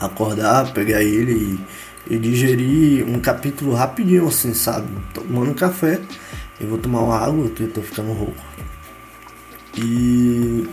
acordar, 0.06 0.72
pegar 0.72 1.02
ele 1.02 1.32
e 1.32 1.84
e 2.08 2.18
digerir 2.18 3.06
um 3.06 3.18
capítulo 3.18 3.74
rapidinho, 3.74 4.28
assim, 4.28 4.52
sabe? 4.52 4.88
Tomando 5.12 5.54
café, 5.54 6.00
eu 6.60 6.68
vou 6.68 6.78
tomar 6.78 7.00
uma 7.00 7.18
água, 7.18 7.50
eu 7.58 7.68
tô 7.68 7.80
ficando 7.80 8.12
rouco. 8.12 8.44
E 9.76 10.68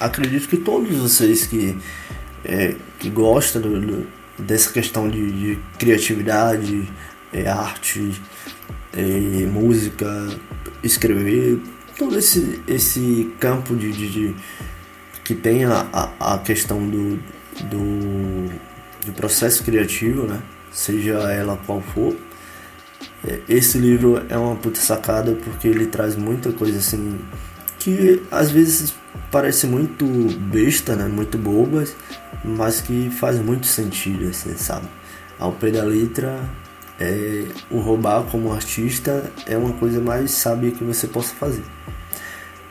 acredito 0.00 0.48
que 0.48 0.56
todos 0.56 0.96
vocês 0.96 1.46
que, 1.46 1.76
é, 2.44 2.74
que 2.98 3.08
gostam 3.08 3.62
do, 3.62 3.80
do, 3.80 4.06
dessa 4.38 4.72
questão 4.72 5.08
de, 5.08 5.30
de 5.30 5.58
criatividade, 5.78 6.88
é, 7.32 7.48
arte, 7.48 8.20
é, 8.92 9.46
música, 9.46 10.28
escrever, 10.82 11.60
todo 11.96 12.18
esse, 12.18 12.60
esse 12.66 13.32
campo 13.38 13.74
de, 13.74 13.92
de, 13.92 14.08
de 14.10 14.36
que 15.24 15.34
tem 15.34 15.64
a, 15.64 15.86
a, 15.92 16.34
a 16.34 16.38
questão 16.38 16.86
do, 16.88 17.18
do 17.64 18.50
de 19.04 19.12
processo 19.12 19.62
criativo, 19.62 20.26
né? 20.26 20.42
Seja 20.72 21.14
ela 21.32 21.58
qual 21.64 21.80
for. 21.80 22.16
É, 23.26 23.40
esse 23.48 23.78
livro 23.78 24.24
é 24.28 24.36
uma 24.36 24.56
puta 24.56 24.80
sacada 24.80 25.32
porque 25.32 25.68
ele 25.68 25.86
traz 25.86 26.16
muita 26.16 26.52
coisa 26.52 26.78
assim 26.78 27.18
que 27.78 28.20
às 28.32 28.50
vezes 28.50 28.94
parece 29.30 29.66
muito 29.66 30.04
besta, 30.40 30.96
né? 30.96 31.06
Muito 31.06 31.38
bobas, 31.38 31.94
mas 32.44 32.80
que 32.80 33.10
faz 33.10 33.38
muito 33.38 33.66
sentido, 33.66 34.28
assim, 34.28 34.56
sabe? 34.56 34.88
Ao 35.38 35.52
pé 35.52 35.70
da 35.70 35.84
letra, 35.84 36.36
é, 36.98 37.44
o 37.70 37.78
roubar 37.78 38.24
como 38.24 38.52
artista 38.52 39.30
é 39.46 39.56
uma 39.56 39.72
coisa 39.74 40.00
mais 40.00 40.32
sábia 40.32 40.72
que 40.72 40.82
você 40.82 41.06
possa 41.06 41.34
fazer, 41.34 41.64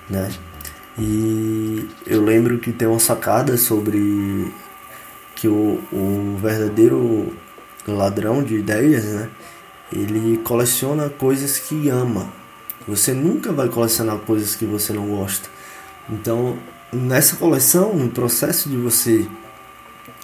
né? 0.10 0.30
E 0.98 1.88
eu 2.06 2.24
lembro 2.24 2.58
que 2.58 2.72
tem 2.72 2.88
uma 2.88 3.00
sacada 3.00 3.58
sobre 3.58 4.52
que 5.36 5.48
o, 5.48 5.82
o 5.92 6.38
verdadeiro 6.42 7.34
ladrão 7.88 8.42
de 8.42 8.56
ideias, 8.56 9.04
né? 9.06 9.30
Ele 9.92 10.38
coleciona 10.38 11.10
coisas 11.10 11.60
que 11.60 11.90
ama. 11.90 12.28
Você 12.88 13.14
nunca 13.14 13.52
vai 13.52 13.68
colecionar 13.68 14.18
coisas 14.20 14.56
que 14.56 14.66
você 14.66 14.94
não 14.94 15.08
gosta. 15.08 15.50
Então, 16.10 16.58
nessa 16.92 17.36
coleção, 17.36 17.96
no 17.96 18.10
processo 18.10 18.70
de 18.70 18.78
você 18.78 19.28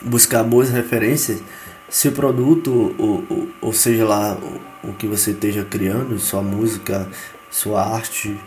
buscar 0.02 0.44
boas 0.44 0.70
referências, 0.70 1.42
seu 1.90 2.12
produto, 2.12 2.96
ou, 2.98 3.24
ou, 3.30 3.50
ou 3.62 3.74
seja 3.74 4.06
lá 4.06 4.38
o, 4.84 4.90
o 4.90 4.94
que 4.94 5.08
você 5.08 5.32
esteja 5.32 5.64
criando, 5.64 6.18
sua 6.20 6.42
música, 6.42 7.08
sua 7.50 7.84
arte, 7.84 8.40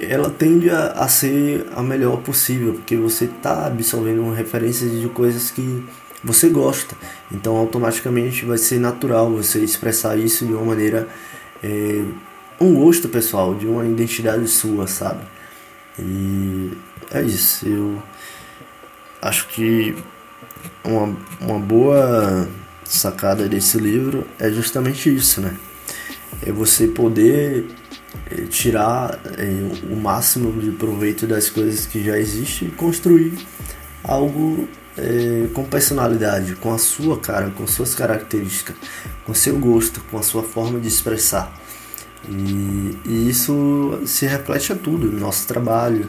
ela 0.00 0.30
tende 0.30 0.68
a, 0.68 0.88
a, 0.92 1.08
ser 1.08 1.66
a 1.74 1.82
melhor 1.82 2.18
possível, 2.22 2.74
porque 2.74 2.96
você 2.96 3.26
está 3.26 3.66
absorvendo 3.66 4.32
referências 4.32 5.00
de 5.00 5.08
coisas 5.08 5.50
que 5.50 5.84
você 6.22 6.48
gosta. 6.48 6.96
Então 7.30 7.56
automaticamente 7.56 8.44
vai 8.44 8.58
ser 8.58 8.80
natural 8.80 9.30
você 9.30 9.60
expressar 9.60 10.18
isso 10.18 10.44
de 10.44 10.52
uma 10.52 10.64
maneira. 10.64 11.08
É, 11.62 12.04
um 12.60 12.74
gosto 12.74 13.08
pessoal, 13.08 13.54
de 13.54 13.66
uma 13.66 13.86
identidade 13.86 14.46
sua, 14.48 14.86
sabe? 14.86 15.22
E 15.98 16.72
é 17.10 17.22
isso. 17.22 17.66
Eu 17.66 18.02
acho 19.22 19.48
que 19.48 19.94
uma, 20.84 21.16
uma 21.40 21.58
boa 21.58 22.48
sacada 22.84 23.48
desse 23.48 23.78
livro 23.78 24.26
é 24.38 24.50
justamente 24.50 25.14
isso, 25.14 25.40
né? 25.40 25.56
É 26.44 26.52
você 26.52 26.86
poder 26.88 27.66
tirar 28.48 29.18
é, 29.38 29.92
o 29.92 29.96
máximo 29.96 30.60
de 30.60 30.70
proveito 30.72 31.26
das 31.26 31.48
coisas 31.48 31.86
que 31.86 32.02
já 32.02 32.18
existem 32.18 32.68
e 32.68 32.70
construir 32.70 33.34
algo 34.02 34.68
é, 34.96 35.48
com 35.54 35.64
personalidade, 35.64 36.54
com 36.56 36.72
a 36.72 36.78
sua 36.78 37.18
cara, 37.18 37.50
com 37.50 37.66
suas 37.66 37.94
características, 37.94 38.76
com 39.24 39.34
seu 39.34 39.58
gosto, 39.58 40.00
com 40.10 40.18
a 40.18 40.22
sua 40.22 40.42
forma 40.42 40.78
de 40.78 40.88
expressar. 40.88 41.52
E, 42.28 42.98
e 43.04 43.28
isso 43.28 44.00
se 44.06 44.26
reflete 44.26 44.72
a 44.72 44.76
tudo, 44.76 45.10
no 45.10 45.18
nosso 45.18 45.46
trabalho, 45.46 46.06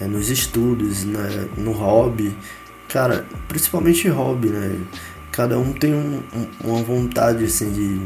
é, 0.00 0.06
nos 0.06 0.30
estudos, 0.30 1.04
né, 1.04 1.48
no 1.56 1.72
hobby. 1.72 2.36
Cara, 2.88 3.26
principalmente 3.48 4.08
hobby, 4.08 4.48
né? 4.48 4.78
Cada 5.32 5.58
um 5.58 5.72
tem 5.72 5.94
um, 5.94 6.22
um, 6.34 6.68
uma 6.70 6.82
vontade 6.82 7.44
assim 7.44 7.70
de 7.70 8.00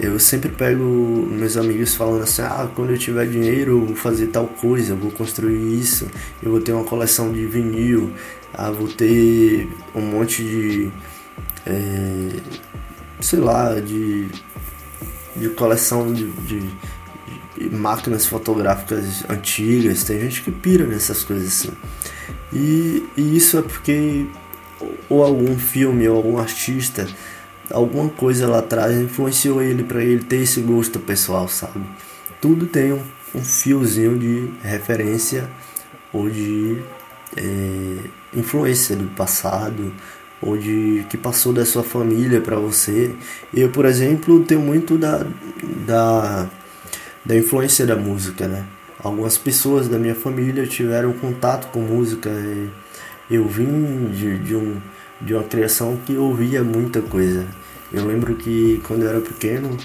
eu 0.00 0.18
sempre 0.18 0.48
pego 0.50 0.82
meus 0.82 1.56
amigos 1.56 1.94
falando 1.94 2.22
assim: 2.22 2.42
ah, 2.42 2.68
quando 2.74 2.90
eu 2.90 2.98
tiver 2.98 3.26
dinheiro 3.26 3.72
eu 3.72 3.86
vou 3.86 3.96
fazer 3.96 4.28
tal 4.28 4.46
coisa, 4.46 4.92
eu 4.92 4.96
vou 4.96 5.10
construir 5.10 5.78
isso, 5.78 6.08
eu 6.42 6.50
vou 6.50 6.60
ter 6.60 6.72
uma 6.72 6.84
coleção 6.84 7.32
de 7.32 7.44
vinil, 7.46 8.12
ah, 8.54 8.70
vou 8.70 8.88
ter 8.88 9.68
um 9.94 10.00
monte 10.00 10.42
de. 10.42 10.90
É, 11.66 12.28
sei 13.20 13.38
lá, 13.38 13.78
de, 13.78 14.28
de 15.36 15.48
coleção 15.50 16.12
de, 16.12 16.26
de, 16.30 16.60
de, 17.58 17.70
máquinas 17.70 18.24
fotográficas 18.26 19.24
antigas. 19.28 20.04
Tem 20.04 20.20
gente 20.20 20.42
que 20.42 20.50
pira 20.50 20.86
nessas 20.86 21.22
coisas 21.22 21.48
assim. 21.48 21.72
E, 22.52 23.04
e 23.16 23.36
isso 23.36 23.58
é 23.58 23.62
porque 23.62 24.26
ou 25.08 25.22
algum 25.22 25.58
filme 25.58 26.08
ou 26.08 26.16
algum 26.16 26.38
artista 26.38 27.06
alguma 27.70 28.08
coisa 28.08 28.46
lá 28.46 28.58
atrás 28.58 28.96
influenciou 28.98 29.62
ele 29.62 29.84
para 29.84 30.02
ele 30.02 30.24
ter 30.24 30.36
esse 30.36 30.60
gosto 30.60 30.98
pessoal, 30.98 31.48
sabe? 31.48 31.80
Tudo 32.40 32.66
tem 32.66 32.92
um, 32.92 33.02
um 33.34 33.42
fiozinho 33.42 34.18
de 34.18 34.50
referência 34.62 35.48
ou 36.12 36.28
de 36.28 36.82
é, 37.36 37.96
influência 38.34 38.96
do 38.96 39.08
passado 39.14 39.92
ou 40.42 40.56
de 40.56 41.04
que 41.10 41.16
passou 41.16 41.52
da 41.52 41.64
sua 41.64 41.82
família 41.82 42.40
para 42.40 42.56
você. 42.56 43.14
Eu, 43.54 43.68
por 43.70 43.84
exemplo, 43.84 44.42
tenho 44.44 44.60
muito 44.60 44.96
da, 44.96 45.26
da, 45.86 46.48
da 47.24 47.36
influência 47.36 47.86
da 47.86 47.96
música, 47.96 48.48
né? 48.48 48.64
Algumas 49.02 49.38
pessoas 49.38 49.88
da 49.88 49.98
minha 49.98 50.14
família 50.14 50.66
tiveram 50.66 51.12
contato 51.12 51.70
com 51.70 51.80
música. 51.80 52.30
Eu 53.30 53.46
vim 53.46 54.10
de, 54.10 54.38
de 54.38 54.56
um 54.56 54.80
de 55.20 55.34
uma 55.34 55.44
criação 55.44 55.98
que 56.06 56.16
ouvia 56.16 56.64
muita 56.64 57.02
coisa. 57.02 57.46
Eu 57.92 58.06
lembro 58.06 58.34
que 58.36 58.80
quando 58.86 59.02
eu 59.02 59.08
era 59.08 59.20
pequeno 59.20 59.76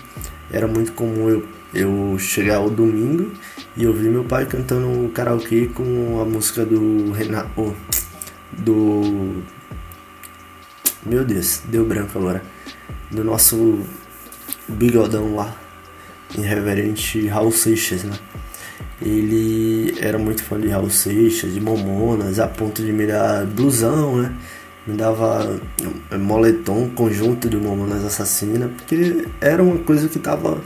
era 0.52 0.68
muito 0.68 0.92
comum 0.92 1.30
eu, 1.30 1.46
eu 1.74 2.18
chegar 2.20 2.58
ao 2.58 2.70
domingo 2.70 3.32
e 3.76 3.88
ouvir 3.88 4.10
meu 4.10 4.24
pai 4.24 4.46
cantando 4.46 5.10
karaokê 5.10 5.68
com 5.74 6.22
a 6.22 6.26
música 6.26 6.66
do 6.66 7.12
Renato. 7.12 7.76
Do. 8.52 9.44
Meu 11.06 11.26
Deus, 11.26 11.62
deu 11.66 11.86
branco 11.86 12.18
agora. 12.18 12.42
Do 13.12 13.24
nosso 13.24 13.82
bigodão 14.68 15.36
lá. 15.36 15.56
irreverente 16.38 17.28
Raul 17.28 17.52
Seixas, 17.52 18.04
né? 18.04 18.18
Ele 19.02 19.96
era 20.00 20.18
muito 20.18 20.44
fã 20.44 20.60
de 20.60 20.70
Raul 20.70 20.90
Seixas, 20.90 21.54
de 21.54 21.60
Momonas, 21.60 22.40
a 22.40 22.48
ponto 22.48 22.82
de 22.82 22.92
me 22.92 23.06
dar 23.06 23.46
blusão, 23.46 24.22
né? 24.22 24.34
Me 24.86 24.96
dava 24.96 25.60
moletom, 26.20 26.90
conjunto 26.90 27.50
de 27.50 27.58
Momonas 27.58 28.04
Assassina, 28.04 28.70
porque 28.70 29.28
era 29.42 29.64
uma 29.64 29.80
coisa 29.80 30.08
que 30.08 30.18
estava 30.18 30.62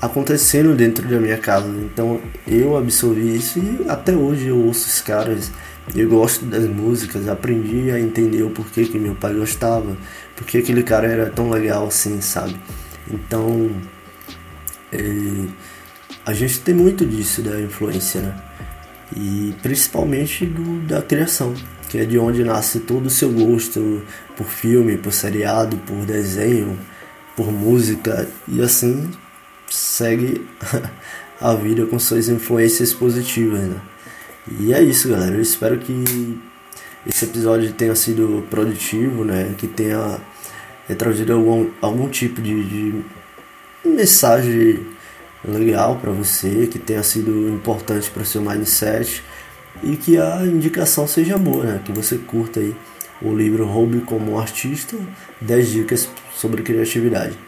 acontecendo 0.00 0.74
dentro 0.76 1.08
da 1.08 1.18
minha 1.18 1.38
casa. 1.38 1.68
Então 1.68 2.20
eu 2.46 2.76
absorvi 2.76 3.36
isso 3.36 3.58
e 3.58 3.84
até 3.88 4.12
hoje 4.12 4.48
eu 4.48 4.58
ouço 4.58 4.86
os 4.86 5.00
caras, 5.00 5.50
eu 5.94 6.08
gosto 6.08 6.44
das 6.44 6.64
músicas, 6.64 7.28
aprendi 7.28 7.90
a 7.90 7.98
entender 7.98 8.42
o 8.42 8.50
porquê 8.50 8.84
que 8.84 8.98
meu 8.98 9.14
pai 9.14 9.34
gostava, 9.34 9.96
porque 10.36 10.58
aquele 10.58 10.82
cara 10.82 11.06
era 11.06 11.30
tão 11.30 11.50
legal 11.50 11.86
assim, 11.86 12.20
sabe? 12.20 12.54
Então 13.10 13.70
é, 14.92 15.46
a 16.24 16.32
gente 16.32 16.60
tem 16.60 16.74
muito 16.74 17.04
disso 17.04 17.42
da 17.42 17.60
influência, 17.60 18.20
né? 18.20 18.36
E 19.16 19.54
principalmente 19.62 20.46
do, 20.46 20.80
da 20.86 21.02
criação, 21.02 21.54
que 21.94 22.00
é 22.00 22.04
de 22.04 22.18
onde 22.18 22.42
nasce 22.42 22.80
todo 22.80 23.06
o 23.06 23.10
seu 23.10 23.30
gosto 23.30 24.02
por 24.36 24.48
filme, 24.48 24.98
por 24.98 25.12
seriado, 25.12 25.76
por 25.76 26.04
desenho, 26.04 26.76
por 27.36 27.52
música 27.52 28.28
e 28.48 28.60
assim 28.60 29.08
segue 29.70 30.44
a 31.40 31.54
vida 31.54 31.86
com 31.86 31.96
suas 32.00 32.28
influências 32.28 32.92
positivas, 32.92 33.60
né? 33.60 33.80
E 34.58 34.74
é 34.74 34.82
isso, 34.82 35.08
galera. 35.08 35.36
Eu 35.36 35.40
espero 35.40 35.78
que 35.78 36.36
esse 37.06 37.26
episódio 37.26 37.72
tenha 37.72 37.94
sido 37.94 38.44
produtivo, 38.50 39.24
né? 39.24 39.54
Que 39.56 39.68
tenha 39.68 40.18
trazido 40.98 41.34
algum, 41.34 41.70
algum 41.80 42.08
tipo 42.08 42.42
de, 42.42 42.64
de 42.64 43.04
mensagem 43.84 44.84
legal 45.44 45.94
para 46.02 46.10
você, 46.10 46.66
que 46.66 46.80
tenha 46.80 47.04
sido 47.04 47.48
importante 47.50 48.10
para 48.10 48.24
o 48.24 48.26
seu 48.26 48.42
mindset 48.42 49.22
e 49.82 49.96
que 49.96 50.18
a 50.18 50.42
indicação 50.44 51.06
seja 51.06 51.36
boa, 51.36 51.64
né? 51.64 51.80
Que 51.84 51.92
você 51.92 52.16
curta 52.18 52.60
aí 52.60 52.74
o 53.20 53.34
livro 53.34 53.66
Hobby 53.66 54.00
como 54.00 54.38
Artista, 54.38 54.96
10 55.40 55.72
dicas 55.72 56.08
sobre 56.34 56.62
criatividade. 56.62 57.38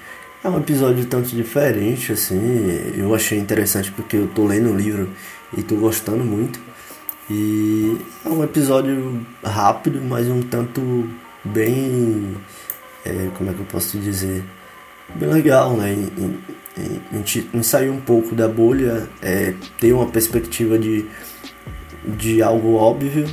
É 0.42 0.48
um 0.48 0.58
episódio 0.58 1.04
tanto 1.06 1.30
diferente, 1.30 2.12
assim, 2.12 2.38
eu 2.96 3.14
achei 3.14 3.38
interessante 3.38 3.90
porque 3.90 4.16
eu 4.16 4.28
tô 4.28 4.44
lendo 4.44 4.70
o 4.70 4.76
livro 4.76 5.10
e 5.56 5.62
tô 5.62 5.76
gostando 5.76 6.24
muito. 6.24 6.60
E 7.28 7.98
é 8.24 8.28
um 8.28 8.44
episódio 8.44 9.26
rápido, 9.42 10.00
mas 10.00 10.28
um 10.28 10.42
tanto 10.42 11.08
bem. 11.44 12.36
É, 13.04 13.28
como 13.36 13.50
é 13.50 13.54
que 13.54 13.60
eu 13.60 13.66
posso 13.66 13.98
dizer? 13.98 14.44
Bem 15.14 15.28
legal, 15.30 15.76
né? 15.76 15.92
Em, 15.92 16.38
em, 16.78 17.48
em 17.54 17.62
sair 17.62 17.90
um 17.90 18.00
pouco 18.00 18.34
da 18.34 18.48
bolha, 18.48 19.08
é, 19.20 19.54
ter 19.80 19.92
uma 19.92 20.06
perspectiva 20.06 20.78
de, 20.78 21.04
de 22.06 22.42
algo 22.42 22.74
óbvio, 22.74 23.26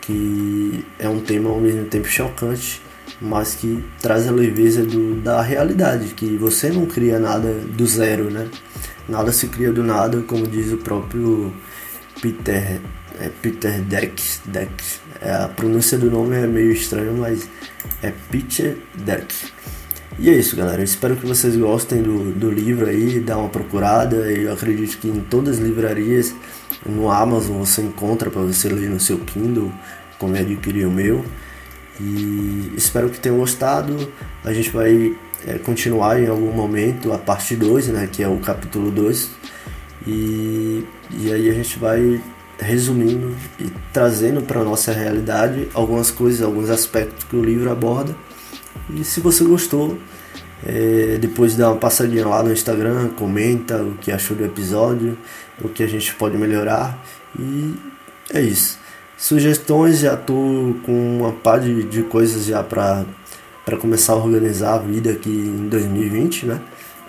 que 0.00 0.84
é 0.98 1.08
um 1.08 1.20
tema 1.20 1.50
ao 1.50 1.60
mesmo 1.60 1.84
tempo 1.84 2.06
chocante 2.06 2.82
mas 3.20 3.54
que 3.54 3.82
traz 4.00 4.28
a 4.28 4.32
leveza 4.32 4.84
do, 4.84 5.14
da 5.16 5.40
realidade, 5.40 6.14
que 6.14 6.36
você 6.36 6.70
não 6.70 6.86
cria 6.86 7.18
nada 7.18 7.52
do 7.52 7.86
zero, 7.86 8.30
né? 8.30 8.48
Nada 9.08 9.32
se 9.32 9.48
cria 9.48 9.72
do 9.72 9.82
nada, 9.82 10.22
como 10.22 10.46
diz 10.46 10.72
o 10.72 10.78
próprio 10.78 11.52
Peter, 12.20 12.80
é 13.20 13.30
Peter 13.42 13.80
Deck, 13.82 14.22
Deck. 14.46 14.72
É, 15.20 15.32
a 15.32 15.48
pronúncia 15.48 15.98
do 15.98 16.10
nome 16.10 16.36
é 16.36 16.46
meio 16.46 16.72
estranha, 16.72 17.12
mas 17.12 17.48
é 18.02 18.12
Peter 18.30 18.78
Deck. 18.94 19.34
E 20.18 20.30
é 20.30 20.32
isso, 20.32 20.54
galera. 20.54 20.82
Espero 20.82 21.16
que 21.16 21.26
vocês 21.26 21.56
gostem 21.56 22.00
do, 22.00 22.32
do 22.32 22.50
livro 22.50 22.86
aí, 22.86 23.18
dá 23.18 23.36
uma 23.36 23.48
procurada. 23.48 24.16
Eu 24.16 24.52
acredito 24.52 24.98
que 24.98 25.08
em 25.08 25.20
todas 25.20 25.58
as 25.58 25.64
livrarias, 25.64 26.32
no 26.86 27.10
Amazon, 27.10 27.58
você 27.58 27.82
encontra 27.82 28.30
para 28.30 28.42
você 28.42 28.68
ler 28.68 28.90
no 28.90 29.00
seu 29.00 29.18
Kindle, 29.18 29.72
como 30.18 30.36
eu 30.36 30.42
adquiri 30.42 30.84
o 30.84 30.90
meu. 30.90 31.24
E 32.00 32.72
espero 32.76 33.10
que 33.10 33.18
tenham 33.18 33.38
gostado. 33.38 34.12
A 34.44 34.52
gente 34.52 34.70
vai 34.70 35.16
é, 35.46 35.58
continuar 35.58 36.20
em 36.20 36.28
algum 36.28 36.52
momento 36.52 37.12
a 37.12 37.18
parte 37.18 37.56
2, 37.56 37.88
né, 37.88 38.08
que 38.10 38.22
é 38.22 38.28
o 38.28 38.38
capítulo 38.38 38.92
2. 38.92 39.30
E, 40.06 40.84
e 41.10 41.32
aí 41.32 41.50
a 41.50 41.54
gente 41.54 41.76
vai 41.76 42.22
resumindo 42.60 43.34
e 43.58 43.68
trazendo 43.92 44.42
para 44.42 44.62
nossa 44.62 44.92
realidade 44.92 45.68
algumas 45.74 46.12
coisas, 46.12 46.40
alguns 46.40 46.70
aspectos 46.70 47.24
que 47.24 47.34
o 47.34 47.44
livro 47.44 47.70
aborda. 47.70 48.14
E 48.90 49.04
se 49.04 49.20
você 49.20 49.44
gostou, 49.44 49.98
é, 50.66 51.18
depois 51.20 51.56
dá 51.56 51.70
uma 51.70 51.78
passadinha 51.78 52.26
lá 52.26 52.42
no 52.42 52.52
Instagram, 52.52 53.10
comenta 53.10 53.82
o 53.82 53.96
que 54.00 54.10
achou 54.10 54.36
do 54.36 54.44
episódio, 54.44 55.16
o 55.62 55.68
que 55.68 55.82
a 55.82 55.86
gente 55.86 56.14
pode 56.14 56.36
melhorar. 56.36 56.98
E 57.38 57.74
é 58.32 58.40
isso. 58.40 58.78
Sugestões, 59.16 60.00
já 60.00 60.16
tô 60.16 60.76
com 60.84 61.18
uma 61.20 61.32
par 61.32 61.60
de, 61.60 61.84
de 61.84 62.02
coisas 62.02 62.46
já 62.46 62.62
para 62.62 63.04
para 63.64 63.78
começar 63.78 64.12
a 64.12 64.16
organizar 64.16 64.74
a 64.74 64.78
vida 64.78 65.10
aqui 65.10 65.30
em 65.30 65.68
2020, 65.68 66.46
né? 66.46 66.60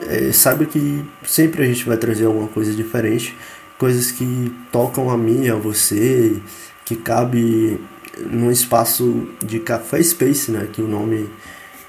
É, 0.01 0.31
saiba 0.31 0.65
que 0.65 1.03
sempre 1.25 1.63
a 1.63 1.65
gente 1.65 1.85
vai 1.85 1.97
trazer 1.97 2.25
alguma 2.25 2.47
coisa 2.47 2.73
diferente, 2.73 3.35
coisas 3.77 4.11
que 4.11 4.53
tocam 4.71 5.09
a 5.09 5.17
mim, 5.17 5.49
a 5.49 5.55
você, 5.55 6.37
que 6.85 6.95
cabe 6.95 7.77
num 8.31 8.49
espaço 8.49 9.27
de 9.45 9.59
café 9.59 10.01
space, 10.01 10.51
né? 10.51 10.67
Que 10.71 10.81
o 10.81 10.87
nome 10.87 11.29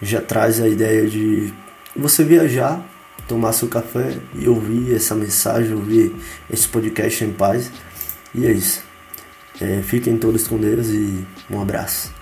já 0.00 0.20
traz 0.20 0.60
a 0.60 0.68
ideia 0.68 1.08
de 1.08 1.52
você 1.94 2.24
viajar, 2.24 2.84
tomar 3.26 3.52
seu 3.52 3.68
café 3.68 4.18
e 4.34 4.48
ouvir 4.48 4.94
essa 4.94 5.14
mensagem, 5.14 5.74
ouvir 5.74 6.14
esse 6.50 6.68
podcast 6.68 7.24
em 7.24 7.32
paz. 7.32 7.70
E 8.34 8.46
é 8.46 8.52
isso. 8.52 8.82
É, 9.60 9.80
fiquem 9.82 10.18
todos 10.18 10.46
com 10.46 10.58
Deus 10.58 10.88
e 10.88 11.24
um 11.50 11.60
abraço. 11.60 12.12